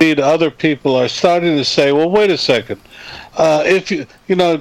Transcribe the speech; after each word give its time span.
Other 0.00 0.52
people 0.52 0.94
are 0.94 1.08
starting 1.08 1.56
to 1.56 1.64
say, 1.64 1.90
"Well, 1.90 2.08
wait 2.08 2.30
a 2.30 2.38
second. 2.38 2.80
Uh, 3.36 3.64
if 3.66 3.90
you, 3.90 4.06
you 4.28 4.36
know, 4.36 4.54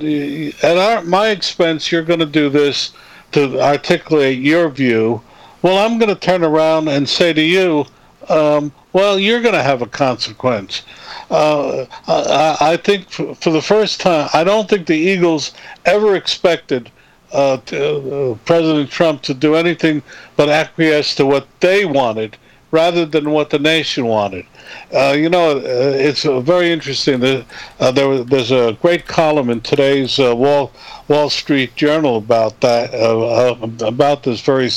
at 0.63 0.77
our, 0.77 1.03
my 1.03 1.27
expense, 1.29 1.91
you're 1.91 2.01
going 2.01 2.21
to 2.21 2.25
do 2.25 2.49
this 2.49 2.91
to 3.33 3.61
articulate 3.61 4.39
your 4.39 4.67
view. 4.69 5.21
Well, 5.61 5.77
I'm 5.77 5.99
going 5.99 6.09
to 6.09 6.19
turn 6.19 6.43
around 6.43 6.87
and 6.87 7.07
say 7.07 7.33
to 7.33 7.41
you." 7.41 7.85
Um, 8.29 8.71
well, 8.93 9.19
you're 9.19 9.43
going 9.43 9.53
to 9.53 9.61
have 9.61 9.83
a 9.83 9.85
consequence. 9.85 10.81
Uh, 11.29 11.85
I, 12.07 12.57
I, 12.71 12.77
think 12.77 13.07
for, 13.07 13.35
for, 13.35 13.51
the 13.51 13.61
first 13.61 14.01
time, 14.01 14.29
I 14.33 14.43
don't 14.43 14.67
think 14.67 14.87
the 14.87 14.97
Eagles 14.97 15.53
ever 15.85 16.15
expected 16.15 16.89
uh, 17.31 17.57
to, 17.57 18.31
uh, 18.31 18.37
President 18.45 18.89
Trump 18.89 19.21
to 19.21 19.35
do 19.35 19.53
anything 19.53 20.01
but 20.35 20.49
acquiesce 20.49 21.13
to 21.13 21.27
what 21.27 21.47
they 21.59 21.85
wanted 21.85 22.37
rather 22.71 23.05
than 23.05 23.31
what 23.31 23.49
the 23.49 23.59
nation 23.59 24.05
wanted. 24.05 24.45
Uh, 24.93 25.15
you 25.17 25.29
know, 25.29 25.57
uh, 25.57 25.61
it's 25.63 26.23
very 26.23 26.71
interesting. 26.71 27.23
Uh, 27.23 27.91
there 27.91 28.23
there's 28.23 28.51
a 28.51 28.77
great 28.81 29.05
column 29.05 29.49
in 29.49 29.61
today's 29.61 30.17
Wall 30.19 30.71
Wall 31.07 31.29
Street 31.29 31.75
Journal 31.75 32.17
about 32.17 32.59
that 32.61 32.93
about 32.93 34.23
this 34.23 34.41
very 34.41 34.69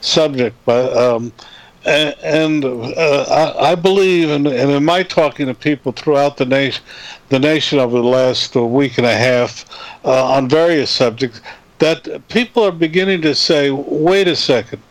subject, 0.00 0.56
but. 0.64 0.96
Um, 0.96 1.32
and, 1.86 2.64
uh, 2.64 3.54
I, 3.58 3.70
I, 3.70 3.74
believe, 3.76 4.28
and, 4.28 4.46
and 4.48 4.70
in 4.72 4.84
my 4.84 5.04
talking 5.04 5.46
to 5.46 5.54
people 5.54 5.92
throughout 5.92 6.36
the 6.36 6.44
nation, 6.44 6.82
the 7.28 7.38
nation 7.38 7.78
over 7.78 7.98
the 7.98 8.08
last 8.08 8.56
week 8.56 8.98
and 8.98 9.06
a 9.06 9.14
half 9.14 9.64
uh, 10.04 10.32
on 10.32 10.48
various 10.48 10.90
subjects, 10.90 11.40
that 11.78 12.26
people 12.28 12.64
are 12.64 12.72
beginning 12.72 13.22
to 13.22 13.34
say, 13.34 13.70
"Wait 13.70 14.26
a 14.26 14.34
second, 14.34 14.82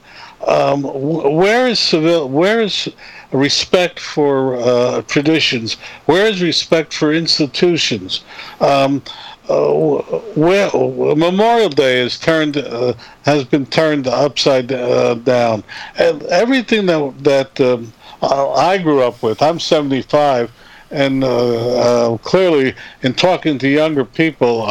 um, 0.47 0.83
where 0.83 1.67
is 1.67 1.79
civil? 1.79 2.29
Where 2.29 2.61
is 2.61 2.89
respect 3.31 3.99
for 3.99 4.55
uh, 4.57 5.01
traditions? 5.03 5.73
Where 6.05 6.27
is 6.27 6.41
respect 6.41 6.93
for 6.93 7.13
institutions?" 7.13 8.23
Um, 8.59 9.01
uh, 9.49 10.21
well, 10.35 11.15
Memorial 11.15 11.69
Day 11.69 11.99
is 12.01 12.19
turned 12.19 12.57
uh, 12.57 12.93
has 13.23 13.43
been 13.43 13.65
turned 13.65 14.07
upside 14.07 14.71
uh, 14.71 15.15
down, 15.15 15.63
and 15.97 16.23
everything 16.23 16.85
that 16.87 17.13
that 17.23 17.61
um, 17.61 17.93
I 18.21 18.77
grew 18.77 19.01
up 19.01 19.21
with. 19.21 19.41
I'm 19.41 19.59
75, 19.59 20.51
and 20.91 21.23
uh, 21.23 22.13
uh, 22.13 22.17
clearly, 22.19 22.75
in 23.03 23.13
talking 23.13 23.57
to 23.59 23.67
younger 23.67 24.05
people, 24.05 24.63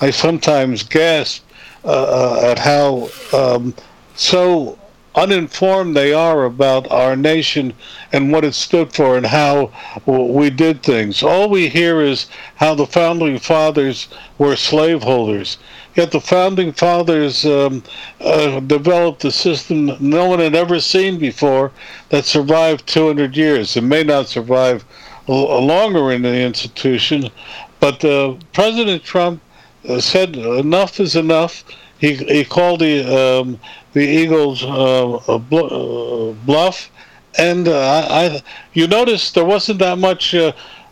I 0.00 0.10
sometimes 0.10 0.82
gasp 0.82 1.44
uh, 1.84 2.40
at 2.42 2.58
how 2.58 3.08
um, 3.32 3.74
so 4.14 4.78
uninformed 5.14 5.94
they 5.94 6.12
are 6.12 6.44
about 6.44 6.90
our 6.90 7.14
nation 7.16 7.74
and 8.12 8.32
what 8.32 8.44
it 8.44 8.54
stood 8.54 8.92
for 8.92 9.16
and 9.16 9.26
how 9.26 9.70
we 10.06 10.48
did 10.48 10.82
things. 10.82 11.22
All 11.22 11.48
we 11.48 11.68
hear 11.68 12.00
is 12.00 12.26
how 12.56 12.74
the 12.74 12.86
founding 12.86 13.38
fathers 13.38 14.08
were 14.38 14.56
slaveholders. 14.56 15.58
Yet 15.94 16.10
the 16.10 16.20
founding 16.20 16.72
fathers 16.72 17.44
um, 17.44 17.82
uh, 18.20 18.60
developed 18.60 19.24
a 19.26 19.30
system 19.30 19.94
no 20.00 20.26
one 20.26 20.38
had 20.38 20.54
ever 20.54 20.80
seen 20.80 21.18
before 21.18 21.72
that 22.08 22.24
survived 22.24 22.86
200 22.86 23.36
years. 23.36 23.76
It 23.76 23.82
may 23.82 24.02
not 24.02 24.28
survive 24.28 24.84
longer 25.28 26.10
in 26.10 26.22
the 26.22 26.40
institution, 26.40 27.28
but 27.78 28.04
uh, 28.04 28.36
President 28.52 29.04
Trump 29.04 29.42
uh, 29.86 30.00
said 30.00 30.36
enough 30.36 30.98
is 30.98 31.14
enough. 31.14 31.64
He, 32.02 32.14
he 32.16 32.44
called 32.44 32.80
the 32.80 33.04
um, 33.06 33.60
the 33.92 34.00
Eagles 34.00 34.64
uh, 34.64 35.14
uh, 35.14 35.38
bluff, 35.38 36.90
and 37.38 37.68
uh, 37.68 38.08
I, 38.10 38.42
you 38.72 38.88
notice 38.88 39.30
there 39.30 39.44
wasn't 39.44 39.78
that 39.78 39.98
much 39.98 40.34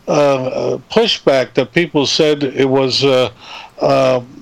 pushback 0.07 1.53
that 1.55 1.73
people 1.73 2.05
said 2.05 2.43
it 2.43 2.69
was. 2.69 3.03
Uh, 3.03 3.29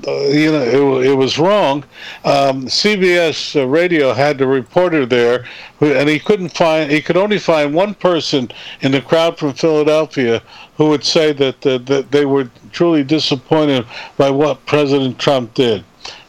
you 0.06 0.52
know, 0.52 1.00
it, 1.00 1.08
it 1.08 1.14
was 1.16 1.40
wrong. 1.40 1.82
Um, 2.26 2.66
CBS 2.66 3.56
uh, 3.56 3.66
Radio 3.66 4.12
had 4.14 4.38
the 4.38 4.46
reporter 4.46 5.06
there, 5.06 5.46
and 5.80 6.10
he 6.10 6.20
couldn't 6.20 6.50
find. 6.50 6.92
He 6.92 7.02
could 7.02 7.16
only 7.18 7.40
find 7.40 7.74
one 7.74 7.96
person 7.96 8.52
in 8.82 8.92
the 8.92 9.02
crowd 9.02 9.40
from 9.40 9.54
Philadelphia 9.54 10.44
who 10.76 10.90
would 10.90 11.06
say 11.06 11.32
that 11.34 11.66
uh, 11.66 11.78
that 11.80 12.12
they 12.12 12.26
were 12.26 12.52
truly 12.74 13.04
disappointed 13.04 13.88
by 14.18 14.30
what 14.30 14.66
President 14.66 15.18
Trump 15.18 15.54
did. 15.54 15.84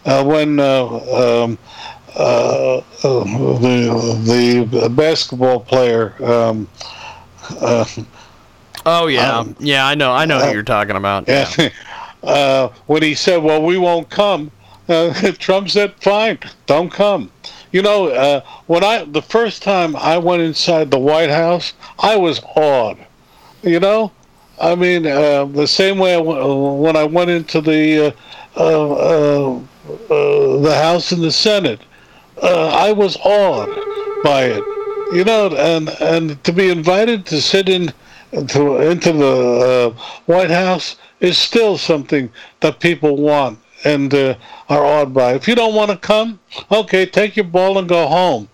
When 0.05 0.59
um, 0.61 1.59
uh, 2.16 2.81
the 3.03 4.69
the 4.71 4.91
basketball 4.91 5.61
player. 5.61 6.15
Um, 6.22 6.69
uh, 7.61 7.84
oh 8.87 9.06
yeah, 9.06 9.38
um, 9.38 9.56
yeah, 9.59 9.87
I 9.87 9.94
know, 9.94 10.12
I 10.12 10.25
know 10.25 10.38
uh, 10.38 10.47
who 10.47 10.55
you're 10.55 10.62
talking 10.62 10.97
about. 10.97 11.28
Yeah. 11.28 11.71
Uh, 12.22 12.69
when 12.84 13.03
he 13.03 13.15
said, 13.15 13.38
"Well, 13.38 13.62
we 13.62 13.78
won't 13.78 14.11
come," 14.11 14.50
uh, 14.91 15.33
Trump 15.38 15.71
said, 15.71 15.94
"Fine, 16.03 16.38
don't 16.67 16.91
come." 16.91 17.31
You 17.72 17.81
know, 17.81 18.09
uh, 18.09 18.43
when 18.67 18.84
I 18.84 19.06
the 19.06 19.22
first 19.22 19.62
time 19.62 19.97
I 19.97 20.19
went 20.19 20.43
inside 20.43 20.91
the 20.91 20.99
White 20.99 21.31
House, 21.31 21.72
I 21.99 22.17
was 22.17 22.43
awed. 22.55 22.99
You 23.62 23.81
know, 23.81 24.12
I 24.61 24.75
mean, 24.75 25.05
the 25.05 25.67
same 25.67 25.97
way 25.97 26.15
I 26.15 26.19
when 26.19 26.94
I 26.94 27.05
went 27.05 27.31
into 27.31 27.62
the 27.62 28.15
the 30.09 30.75
House 30.75 31.12
and 31.12 31.23
the 31.23 31.33
Senate 31.33 31.81
uh, 32.43 32.69
I 32.69 32.93
was 32.93 33.17
awed 33.23 33.69
by 34.23 34.45
it. 34.45 34.65
You 35.12 35.25
know, 35.25 35.49
and 35.56 35.89
and 36.01 36.43
to 36.45 36.53
be 36.53 36.71
invited 36.71 37.27
to 37.27 37.41
sit 37.41 37.69
in 37.69 37.93
to, 38.49 38.77
into 38.77 39.12
the 39.12 39.95
uh, 39.97 40.03
White 40.27 40.50
House 40.50 40.97
is 41.19 41.37
still 41.37 41.77
something 41.77 42.31
that 42.61 42.79
people 42.79 43.17
want 43.17 43.59
and 43.84 44.15
uh, 44.15 44.37
are 44.69 44.84
awed 44.84 45.12
by. 45.12 45.34
If 45.34 45.49
you 45.49 45.56
don't 45.56 45.75
want 45.75 45.91
to 45.91 45.97
come, 45.97 46.39
okay, 46.71 47.06
take 47.06 47.37
your 47.37 47.47
ball 47.47 47.79
and 47.79 47.89
go 47.89 48.06
home. 48.06 48.49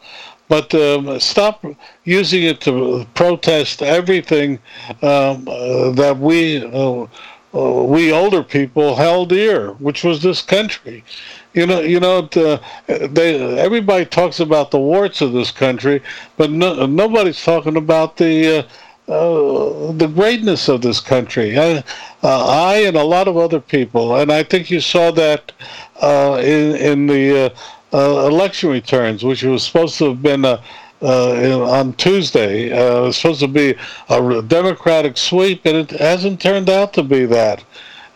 But 0.48 0.72
um, 0.74 1.18
stop 1.18 1.64
using 2.04 2.44
it 2.44 2.60
to 2.62 3.04
protest 3.14 3.82
everything 3.82 4.60
um, 5.02 5.46
uh, 5.48 5.90
that 5.90 6.16
we 6.18 6.64
uh, 6.64 7.02
uh, 7.02 7.06
we 7.56 8.12
older 8.12 8.42
people 8.42 8.96
held 8.96 9.30
dear, 9.30 9.72
which 9.74 10.04
was 10.04 10.22
this 10.22 10.42
country. 10.42 11.04
You 11.54 11.66
know, 11.66 11.80
you 11.80 12.00
know, 12.00 12.22
they 12.86 13.58
everybody 13.58 14.04
talks 14.04 14.40
about 14.40 14.70
the 14.70 14.78
warts 14.78 15.20
of 15.20 15.32
this 15.32 15.50
country, 15.50 16.02
but 16.36 16.50
no, 16.50 16.86
nobody's 16.86 17.42
talking 17.42 17.76
about 17.76 18.16
the. 18.16 18.58
Uh, 18.58 18.62
uh, 19.08 19.92
the 19.92 20.10
greatness 20.12 20.68
of 20.68 20.82
this 20.82 20.98
country. 20.98 21.56
I, 21.56 21.84
uh, 22.24 22.46
I, 22.48 22.78
and 22.78 22.96
a 22.96 23.04
lot 23.04 23.28
of 23.28 23.36
other 23.36 23.60
people, 23.60 24.16
and 24.16 24.32
I 24.32 24.42
think 24.42 24.68
you 24.68 24.80
saw 24.80 25.12
that 25.12 25.52
uh, 26.02 26.40
in 26.42 26.74
in 26.74 27.06
the 27.06 27.54
uh, 27.92 27.96
uh, 27.96 28.26
election 28.26 28.70
returns, 28.70 29.22
which 29.22 29.44
was 29.44 29.62
supposed 29.62 29.96
to 29.98 30.08
have 30.08 30.22
been 30.22 30.44
a, 30.44 30.60
Uh, 31.02 31.62
on 31.62 31.92
Tuesday. 31.94 32.72
Uh, 32.72 32.98
it 32.98 33.02
was 33.02 33.16
supposed 33.18 33.40
to 33.40 33.48
be 33.48 33.74
a 34.08 34.42
Democratic 34.42 35.18
sweep, 35.18 35.66
and 35.66 35.76
it 35.76 35.90
hasn't 35.90 36.40
turned 36.40 36.70
out 36.70 36.94
to 36.94 37.02
be 37.02 37.26
that 37.26 37.62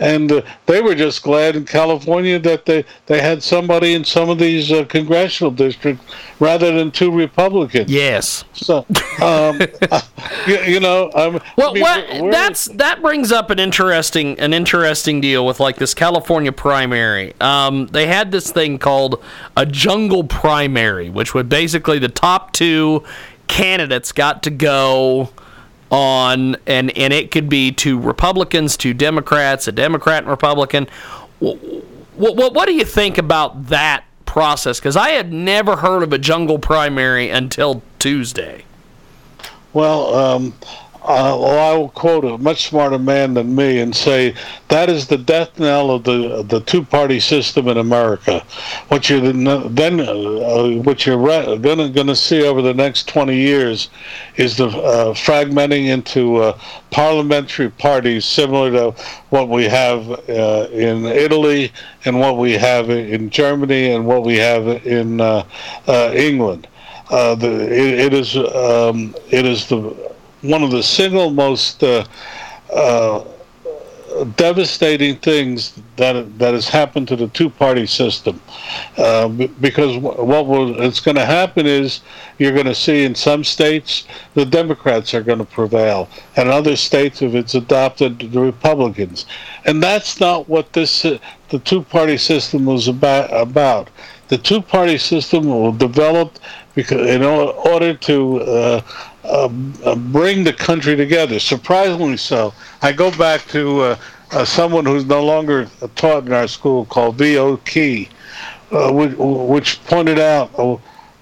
and 0.00 0.32
uh, 0.32 0.42
they 0.66 0.80
were 0.80 0.94
just 0.94 1.22
glad 1.22 1.54
in 1.54 1.64
California 1.64 2.38
that 2.38 2.64
they, 2.64 2.84
they 3.06 3.20
had 3.20 3.42
somebody 3.42 3.92
in 3.92 4.04
some 4.04 4.30
of 4.30 4.38
these 4.38 4.72
uh, 4.72 4.84
congressional 4.86 5.50
districts 5.50 6.02
rather 6.40 6.72
than 6.72 6.90
two 6.90 7.12
Republicans. 7.12 7.90
Yes. 7.90 8.44
So, 8.54 8.86
um, 9.22 9.60
you, 10.46 10.58
you, 10.62 10.80
know, 10.80 11.10
um, 11.14 11.40
well, 11.56 11.70
I 11.70 11.74
mean, 11.74 12.22
what, 12.22 12.32
that's 12.32 12.64
that 12.66 13.02
brings 13.02 13.30
up 13.30 13.50
an 13.50 13.58
interesting 13.58 14.40
an 14.40 14.54
interesting 14.54 15.20
deal 15.20 15.44
with 15.44 15.60
like 15.60 15.76
this 15.76 15.92
California 15.92 16.52
primary. 16.52 17.34
Um, 17.40 17.86
they 17.88 18.06
had 18.06 18.32
this 18.32 18.50
thing 18.50 18.78
called 18.78 19.22
a 19.56 19.66
jungle 19.66 20.24
primary, 20.24 21.10
which 21.10 21.34
would 21.34 21.48
basically 21.48 21.98
the 21.98 22.08
top 22.08 22.52
two 22.52 23.04
candidates 23.48 24.12
got 24.12 24.42
to 24.44 24.50
go 24.50 25.30
on, 25.90 26.56
and, 26.66 26.96
and 26.96 27.12
it 27.12 27.30
could 27.30 27.48
be 27.48 27.72
to 27.72 27.98
Republicans, 27.98 28.76
to 28.78 28.94
Democrats, 28.94 29.68
a 29.68 29.72
Democrat 29.72 30.22
and 30.22 30.28
Republican. 30.28 30.86
What, 31.40 31.56
what, 32.16 32.54
what 32.54 32.66
do 32.66 32.74
you 32.74 32.84
think 32.84 33.18
about 33.18 33.66
that 33.68 34.04
process? 34.26 34.78
Because 34.78 34.96
I 34.96 35.10
had 35.10 35.32
never 35.32 35.76
heard 35.76 36.02
of 36.02 36.12
a 36.12 36.18
jungle 36.18 36.58
primary 36.58 37.30
until 37.30 37.82
Tuesday. 37.98 38.64
Well, 39.72 40.14
um, 40.14 40.54
uh, 41.02 41.34
well, 41.40 41.74
I 41.74 41.78
will 41.78 41.88
quote 41.88 42.24
a 42.26 42.36
much 42.36 42.68
smarter 42.68 42.98
man 42.98 43.32
than 43.32 43.54
me 43.54 43.80
and 43.80 43.96
say 43.96 44.34
that 44.68 44.90
is 44.90 45.06
the 45.06 45.16
death 45.16 45.58
knell 45.58 45.90
of 45.90 46.04
the 46.04 46.42
the 46.42 46.60
two 46.60 46.84
party 46.84 47.18
system 47.20 47.68
in 47.68 47.78
America. 47.78 48.44
What 48.88 49.08
you're 49.08 49.20
then 49.32 50.00
uh, 50.00 50.82
what 50.82 51.06
you're 51.06 51.16
re- 51.16 51.56
gonna 51.56 51.88
gonna 51.88 52.14
see 52.14 52.44
over 52.44 52.60
the 52.60 52.74
next 52.74 53.08
20 53.08 53.34
years 53.34 53.88
is 54.36 54.58
the 54.58 54.68
uh, 54.68 55.14
fragmenting 55.14 55.86
into 55.86 56.36
uh, 56.36 56.58
parliamentary 56.90 57.70
parties 57.70 58.26
similar 58.26 58.70
to 58.70 59.02
what 59.30 59.48
we 59.48 59.64
have 59.64 60.10
uh, 60.28 60.68
in 60.70 61.06
Italy 61.06 61.72
and 62.04 62.20
what 62.20 62.36
we 62.36 62.52
have 62.52 62.90
in 62.90 63.30
Germany 63.30 63.92
and 63.92 64.04
what 64.04 64.24
we 64.24 64.36
have 64.36 64.66
in 64.86 65.20
uh, 65.22 65.44
England. 66.14 66.68
the, 67.08 67.68
it, 67.72 68.00
it 68.00 68.12
is 68.12 68.36
um, 68.36 69.14
it 69.30 69.46
is 69.46 69.66
the 69.66 70.09
one 70.42 70.62
of 70.62 70.70
the 70.70 70.82
single 70.82 71.30
most 71.30 71.82
uh, 71.82 72.04
uh, 72.74 73.24
devastating 74.36 75.16
things 75.16 75.80
that 75.96 76.38
that 76.38 76.52
has 76.52 76.68
happened 76.68 77.06
to 77.08 77.16
the 77.16 77.28
two-party 77.28 77.86
system, 77.86 78.40
uh, 78.96 79.28
because 79.28 79.96
what 79.98 80.44
it's 80.80 81.00
going 81.00 81.16
to 81.16 81.24
happen 81.24 81.66
is 81.66 82.00
you're 82.38 82.52
going 82.52 82.66
to 82.66 82.74
see 82.74 83.04
in 83.04 83.14
some 83.14 83.44
states 83.44 84.06
the 84.34 84.44
Democrats 84.44 85.14
are 85.14 85.22
going 85.22 85.38
to 85.38 85.44
prevail, 85.44 86.08
and 86.36 86.48
other 86.48 86.76
states, 86.76 87.22
if 87.22 87.34
it's 87.34 87.54
adopted, 87.54 88.18
the 88.32 88.40
Republicans, 88.40 89.26
and 89.64 89.82
that's 89.82 90.20
not 90.20 90.48
what 90.48 90.72
this 90.72 91.04
uh, 91.04 91.18
the 91.50 91.58
two-party 91.60 92.16
system 92.16 92.64
was 92.64 92.88
about. 92.88 93.30
About. 93.32 93.90
The 94.28 94.38
two-party 94.38 94.98
system 94.98 95.48
will 95.48 95.72
develop 95.72 96.38
because 96.76 97.08
in 97.08 97.24
order 97.24 97.94
to 97.94 98.40
uh, 98.42 98.80
um, 99.24 99.74
uh, 99.84 99.94
bring 99.94 100.44
the 100.44 100.52
country 100.52 100.96
together. 100.96 101.38
Surprisingly 101.38 102.16
so. 102.16 102.54
I 102.82 102.92
go 102.92 103.10
back 103.16 103.46
to 103.48 103.80
uh, 103.80 103.96
uh, 104.32 104.44
someone 104.44 104.86
who's 104.86 105.04
no 105.04 105.24
longer 105.24 105.68
taught 105.96 106.26
in 106.26 106.32
our 106.32 106.48
school 106.48 106.84
called 106.86 107.16
V.O. 107.16 107.58
Key, 107.58 108.08
uh, 108.72 108.92
which, 108.92 109.14
which, 109.16 109.84
pointed 109.84 110.18
out 110.18 110.50
uh, 110.58 110.76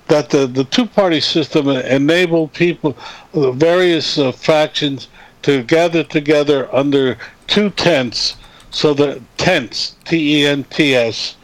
that 0.06 0.30
the, 0.30 0.46
the 0.46 0.64
two 0.64 0.86
party 0.86 1.20
system 1.20 1.68
enabled 1.68 2.52
people, 2.52 2.96
the 3.32 3.52
various 3.52 4.16
factions, 4.36 5.08
to 5.42 5.62
gather 5.62 6.02
together 6.02 6.72
under 6.74 7.16
two 7.46 7.70
tents, 7.70 8.36
so 8.70 8.92
that 8.94 9.20
tents, 9.38 9.96
T 10.04 10.42
E 10.42 10.46
N 10.46 10.64
T 10.64 10.94
S, 10.94 11.36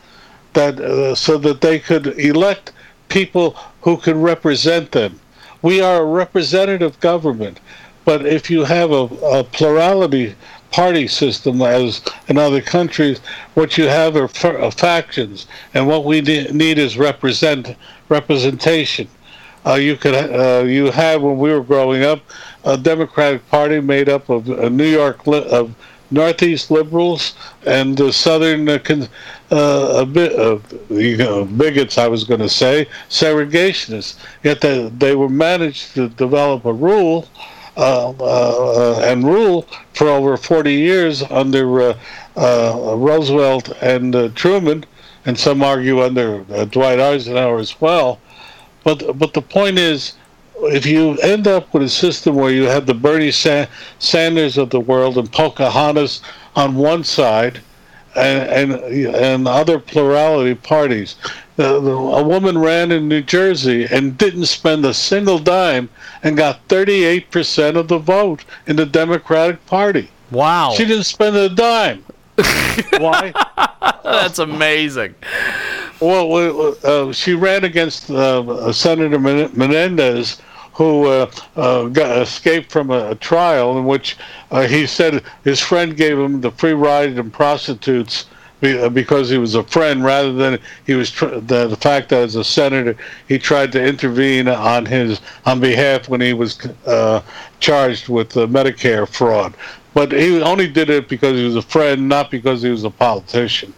that 0.52 1.16
so 1.16 1.38
that 1.38 1.60
they 1.60 1.78
could 1.78 2.18
elect 2.18 2.72
people 3.08 3.56
who 3.82 3.96
could 3.96 4.16
represent 4.16 4.92
them 4.92 5.20
we 5.64 5.81
are 5.81 6.02
a 6.02 6.05
representative 6.05 7.00
government. 7.00 7.58
But 8.05 8.26
if 8.26 8.50
you 8.50 8.64
have 8.64 8.90
a, 8.90 9.05
a 9.38 9.44
plurality 9.44 10.34
party 10.70 11.08
system 11.08 11.62
as 11.62 12.02
in 12.28 12.37
other 12.37 12.61
countries, 12.61 13.20
what 13.55 13.78
you 13.78 13.84
have 13.84 14.14
are 14.14 14.28
uh, 14.44 14.70
factions, 14.70 15.46
and 15.72 15.88
what 15.88 16.05
we 16.05 16.20
need 16.20 16.78
is 16.78 16.99
represent 16.99 17.75
representation. 18.11 19.08
Uh, 19.64 19.75
you 19.75 19.96
could 19.96 20.14
uh, 20.14 20.64
you 20.64 20.90
have 20.90 21.22
when 21.22 21.38
we 21.38 21.50
were 21.50 21.62
growing 21.62 22.02
up 22.02 22.20
a 22.64 22.76
Democratic 22.76 23.49
Party 23.49 23.81
made 23.81 24.11
up 24.11 24.28
of 24.28 24.50
uh, 24.50 24.69
New 24.69 24.87
York 24.87 25.26
li- 25.26 25.49
of 25.49 25.75
Northeast 26.14 26.70
liberals 26.70 27.34
and 27.66 27.96
the 27.96 28.12
Southern 28.12 28.69
uh, 28.69 28.78
uh, 29.50 29.94
a 29.99 30.06
bit 30.06 30.32
of 30.32 30.64
you 30.90 31.16
know, 31.16 31.44
bigots, 31.44 31.99
I 31.99 32.08
was 32.08 32.25
going 32.25 32.40
to 32.40 32.49
say, 32.49 32.88
segregationists. 33.11 34.16
Yet 34.43 34.61
they, 34.61 34.88
they 34.88 35.14
were 35.14 35.28
managed 35.28 35.94
to 35.94 36.08
develop 36.08 36.64
a 36.64 36.72
rule 36.72 37.28
uh, 37.76 38.11
uh, 38.20 39.00
and 39.02 39.25
rule 39.25 39.66
for 39.94 40.08
over 40.08 40.37
40 40.37 40.72
years 40.72 41.22
under 41.25 41.81
uh, 41.81 41.99
uh, 42.37 42.94
Roosevelt 42.96 43.70
and 43.82 44.34
Truman, 44.37 44.84
and 45.26 45.37
some 45.37 45.62
argue 45.62 46.00
under 46.00 46.44
Dwight 46.66 47.00
Eisenhower 47.00 47.58
as 47.58 47.81
well. 47.81 48.20
But 48.84 49.19
but 49.19 49.32
the 49.32 49.43
point 49.43 49.78
is, 49.78 50.12
if 50.62 50.86
you 50.86 51.16
end 51.18 51.46
up 51.46 51.72
with 51.74 51.82
a 51.82 51.88
system 51.88 52.34
where 52.34 52.50
you 52.50 52.64
have 52.64 52.86
the 52.86 52.94
Bernie 52.94 53.30
Sa- 53.30 53.66
Sanders 53.98 54.56
of 54.58 54.70
the 54.70 54.80
world 54.80 55.18
and 55.18 55.30
Pocahontas 55.30 56.20
on 56.56 56.76
one 56.76 57.04
side, 57.04 57.60
and 58.16 58.72
and, 58.72 59.14
and 59.14 59.48
other 59.48 59.78
plurality 59.78 60.54
parties. 60.54 61.16
A 61.56 62.22
woman 62.22 62.58
ran 62.58 62.90
in 62.90 63.06
New 63.06 63.22
Jersey 63.22 63.86
and 63.88 64.18
didn't 64.18 64.46
spend 64.46 64.84
a 64.84 64.92
single 64.92 65.38
dime 65.38 65.88
and 66.24 66.36
got 66.36 66.66
38% 66.66 67.76
of 67.76 67.86
the 67.86 67.98
vote 67.98 68.44
in 68.66 68.74
the 68.74 68.86
Democratic 68.86 69.64
Party. 69.66 70.10
Wow. 70.32 70.72
She 70.76 70.84
didn't 70.84 71.04
spend 71.04 71.36
a 71.36 71.48
dime. 71.48 72.04
Why? 72.98 73.32
That's 74.02 74.40
amazing. 74.40 75.14
Well, 76.00 76.76
uh, 76.82 77.12
she 77.12 77.35
ran 77.35 77.64
against 77.64 78.11
uh, 78.11 78.73
Senator 78.73 79.19
Menendez, 79.19 80.41
who 80.75 81.06
uh, 81.06 81.31
uh, 81.56 81.85
got, 81.85 82.23
escaped 82.23 82.70
from 82.70 82.91
a, 82.91 83.11
a, 83.11 83.14
trial 83.14 83.79
in 83.79 83.85
which 83.85 84.17
uh, 84.50 84.67
he 84.67 84.87
said 84.87 85.23
his 85.44 85.61
friend 85.61 85.96
gave 85.96 86.19
him 86.19 86.41
the 86.41 86.50
free 86.50 86.73
ride 86.73 87.17
and 87.17 87.32
prostitutes 87.32 88.26
uh, 88.62 88.88
because 88.88 89.31
he 89.31 89.38
was 89.38 89.55
a 89.55 89.62
friend 89.62 90.05
rather 90.05 90.32
than 90.32 90.58
he 90.85 90.94
was 90.94 91.11
tr- 91.11 91.26
the, 91.26 91.69
the 91.69 91.76
fact 91.76 92.08
that 92.08 92.23
as 92.23 92.35
a 92.35 92.43
senator 92.43 92.97
he 93.29 93.38
tried 93.38 93.70
to 93.70 93.82
intervene 93.82 94.49
on 94.49 94.85
his 94.85 95.20
on 95.47 95.61
behalf 95.61 96.08
when 96.08 96.20
he 96.20 96.32
was 96.32 96.58
uh, 96.87 97.20
charged 97.61 98.08
with 98.08 98.31
Medicare 98.32 99.08
fraud. 99.08 99.55
But 99.93 100.11
he 100.11 100.43
only 100.43 100.67
did 100.67 100.90
it 100.90 101.08
because 101.08 101.38
he 101.38 101.44
was 101.44 101.55
a 101.55 101.62
friend, 101.62 102.08
not 102.08 102.32
because 102.32 102.62
he 102.62 102.70
was 102.70 102.82
a 102.82 102.90
politician. 102.90 103.73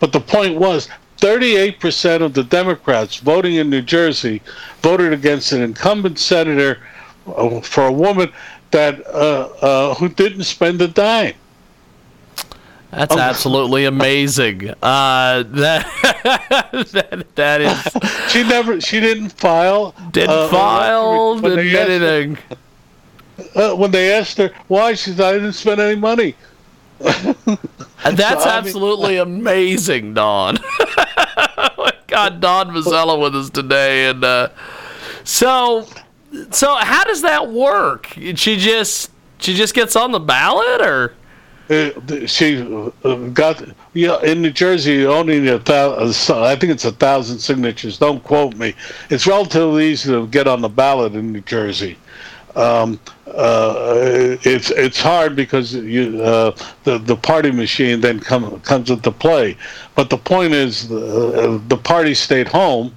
But 0.00 0.12
the 0.12 0.20
point 0.20 0.58
was, 0.58 0.88
38% 1.18 2.22
of 2.22 2.34
the 2.34 2.44
Democrats 2.44 3.16
voting 3.16 3.56
in 3.56 3.68
New 3.68 3.82
Jersey 3.82 4.40
voted 4.82 5.12
against 5.12 5.52
an 5.52 5.62
incumbent 5.62 6.18
senator 6.18 6.78
uh, 7.26 7.60
for 7.60 7.86
a 7.86 7.92
woman 7.92 8.32
that 8.70 9.04
uh, 9.06 9.48
uh, 9.60 9.94
who 9.94 10.08
didn't 10.08 10.44
spend 10.44 10.80
a 10.80 10.88
dime. 10.88 11.34
That's 12.90 13.14
um, 13.14 13.20
absolutely 13.20 13.84
amazing. 13.84 14.70
Uh, 14.82 15.44
that, 15.46 15.86
that 16.92 17.26
that 17.34 17.60
is. 17.60 18.30
she 18.32 18.42
never. 18.44 18.80
She 18.80 19.00
didn't 19.00 19.30
file. 19.30 19.94
Didn't 20.12 20.30
uh, 20.30 20.48
file. 20.48 21.38
Didn't 21.38 21.58
anything. 21.58 22.38
Her, 23.54 23.72
uh, 23.72 23.74
when 23.74 23.90
they 23.90 24.12
asked 24.12 24.38
her 24.38 24.50
why, 24.68 24.94
she 24.94 25.10
said, 25.10 25.20
"I 25.20 25.32
didn't 25.32 25.52
spend 25.52 25.80
any 25.80 26.00
money." 26.00 26.34
And 27.00 27.36
that's 28.16 28.44
so, 28.44 28.50
absolutely 28.50 29.18
mean, 29.24 29.40
amazing, 29.40 30.14
Don. 30.14 30.58
God, 32.18 32.40
Don 32.40 32.70
Mazzella 32.70 33.20
with 33.20 33.36
us 33.36 33.48
today, 33.48 34.08
and 34.08 34.24
uh, 34.24 34.48
so, 35.22 35.86
so 36.50 36.74
how 36.74 37.04
does 37.04 37.22
that 37.22 37.48
work? 37.48 38.06
She 38.34 38.56
just 38.56 39.12
she 39.38 39.54
just 39.54 39.72
gets 39.72 39.94
on 39.94 40.10
the 40.10 40.18
ballot, 40.18 40.80
or 40.80 41.14
uh, 41.70 42.26
she 42.26 42.60
uh, 43.04 43.14
got 43.28 43.62
yeah 43.94 44.20
in 44.22 44.42
New 44.42 44.50
Jersey 44.50 45.06
only 45.06 45.46
a 45.46 45.60
thousand. 45.60 46.38
I 46.38 46.56
think 46.56 46.72
it's 46.72 46.84
a 46.84 46.90
thousand 46.90 47.38
signatures. 47.38 47.98
Don't 47.98 48.20
quote 48.24 48.56
me. 48.56 48.74
It's 49.10 49.28
relatively 49.28 49.92
easy 49.92 50.10
to 50.10 50.26
get 50.26 50.48
on 50.48 50.60
the 50.60 50.68
ballot 50.68 51.14
in 51.14 51.32
New 51.32 51.42
Jersey. 51.42 51.96
Um, 52.56 52.98
uh, 53.26 54.36
it's 54.42 54.70
it's 54.70 55.00
hard 55.00 55.36
because 55.36 55.74
you 55.74 56.20
uh, 56.22 56.56
the 56.84 56.98
the 56.98 57.16
party 57.16 57.50
machine 57.50 58.00
then 58.00 58.18
come, 58.18 58.60
comes 58.60 58.90
into 58.90 59.12
play. 59.12 59.56
But 59.94 60.10
the 60.10 60.18
point 60.18 60.54
is, 60.54 60.90
uh, 60.90 61.60
the 61.68 61.76
party 61.76 62.14
stayed 62.14 62.48
home. 62.48 62.96